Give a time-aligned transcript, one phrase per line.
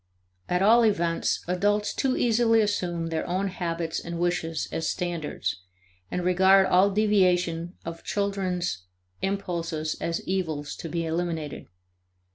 [0.49, 5.57] At all events, adults too easily assume their own habits and wishes as standards,
[6.09, 8.85] and regard all deviations of children's
[9.21, 11.67] impulses as evils to be eliminated.